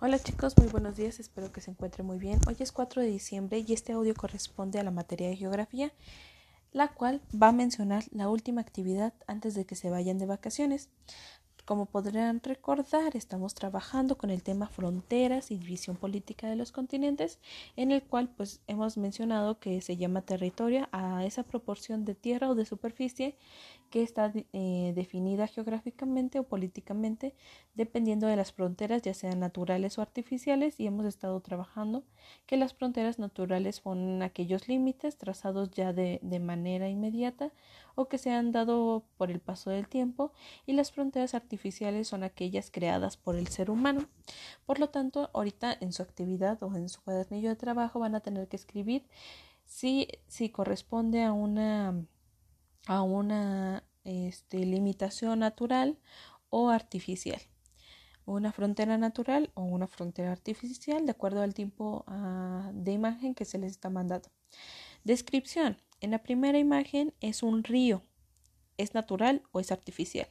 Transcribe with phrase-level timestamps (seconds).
[0.00, 2.40] Hola chicos, muy buenos días, espero que se encuentren muy bien.
[2.48, 5.92] Hoy es 4 de diciembre y este audio corresponde a la materia de geografía,
[6.72, 10.88] la cual va a mencionar la última actividad antes de que se vayan de vacaciones.
[11.64, 17.38] Como podrán recordar, estamos trabajando con el tema fronteras y división política de los continentes,
[17.76, 22.50] en el cual pues hemos mencionado que se llama territorio a esa proporción de tierra
[22.50, 23.38] o de superficie
[23.88, 27.34] que está eh, definida geográficamente o políticamente
[27.74, 32.04] dependiendo de las fronteras, ya sean naturales o artificiales, y hemos estado trabajando
[32.46, 37.52] que las fronteras naturales son aquellos límites trazados ya de, de manera inmediata
[37.94, 40.32] o que se han dado por el paso del tiempo,
[40.66, 41.53] y las fronteras artificiales
[42.04, 44.08] son aquellas creadas por el ser humano.
[44.66, 48.20] Por lo tanto, ahorita en su actividad o en su cuadernillo de trabajo van a
[48.20, 49.06] tener que escribir
[49.64, 51.94] si, si corresponde a una
[52.86, 55.98] a una este, limitación natural
[56.50, 57.40] o artificial.
[58.26, 63.44] Una frontera natural o una frontera artificial de acuerdo al tipo ah, de imagen que
[63.44, 64.30] se les está mandando.
[65.04, 65.78] Descripción.
[66.00, 68.02] En la primera imagen es un río.
[68.76, 70.28] ¿Es natural o es artificial?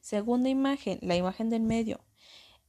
[0.00, 2.00] Segunda imagen, la imagen del medio,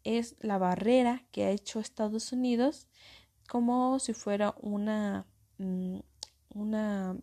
[0.03, 2.87] es la barrera que ha hecho Estados Unidos
[3.47, 5.25] como si fuera una,
[5.57, 5.99] mm,
[6.53, 7.17] una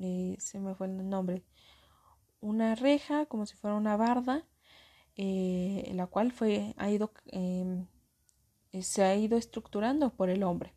[0.00, 1.44] eh, se me fue el nombre,
[2.40, 4.44] una reja como si fuera una barda,
[5.16, 7.86] eh, la cual fue, ha ido, em,
[8.80, 10.72] se ha ido estructurando por el hombre.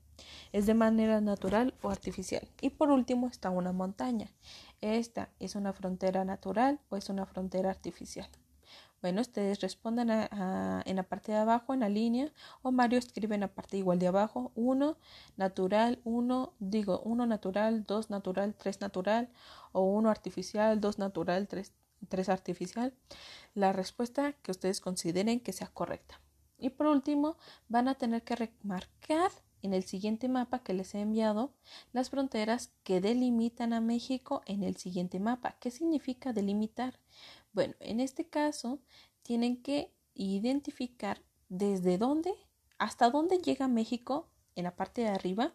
[0.52, 2.48] Es de manera natural o artificial.
[2.62, 4.32] Y por último está una montaña.
[4.82, 8.30] Esta es una frontera natural o es una frontera artificial.
[9.02, 13.42] Bueno, ustedes respondan en la parte de abajo, en la línea, o Mario escribe en
[13.42, 14.96] la parte igual de abajo, 1
[15.38, 19.30] natural, 1, digo, 1 natural, 2 natural, 3 natural,
[19.72, 21.74] o 1 artificial, 2 natural, 3,
[22.10, 22.94] 3 artificial.
[23.56, 26.22] La respuesta que ustedes consideren que sea correcta.
[26.60, 27.38] Y por último,
[27.70, 31.54] van a tener que remarcar en el siguiente mapa que les he enviado
[31.94, 35.58] las fronteras que delimitan a México en el siguiente mapa.
[35.60, 37.00] ¿Qué significa delimitar?
[37.54, 38.80] Bueno, en este caso
[39.24, 42.34] tienen que identificar desde dónde,
[42.78, 45.54] hasta dónde llega México en la parte de arriba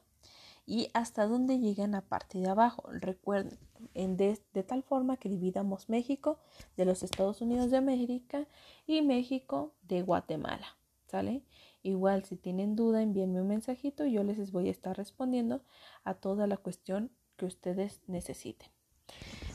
[0.66, 2.82] y hasta dónde llega en la parte de abajo.
[2.91, 3.58] Recuerden,
[3.94, 6.38] de, de, tal forma que dividamos México
[6.76, 8.47] de los Estados Unidos de América
[8.86, 10.76] y México de Guatemala.
[11.06, 11.42] ¿Sale?
[11.86, 15.62] Igual, si tienen duda, envíenme un mensajito y yo les voy a estar respondiendo
[16.02, 18.69] a toda la cuestión que ustedes necesiten.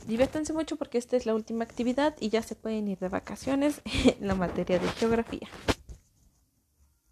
[0.06, 3.82] Diviértanse mucho porque esta es la última actividad y ya se pueden ir de vacaciones
[4.18, 5.46] en la materia de geografía.